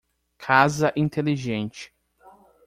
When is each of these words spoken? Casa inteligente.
Casa 0.39 0.91
inteligente. 0.95 1.93